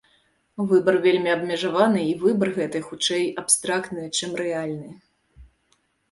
Выбар 0.69 0.95
вельмі 1.01 1.29
абмежаваны, 1.33 2.01
і 2.11 2.15
выбар 2.23 2.49
гэты, 2.55 2.81
хутчэй, 2.87 3.25
абстрактны, 3.41 4.07
чым 4.17 4.31
рэальны. 4.41 4.89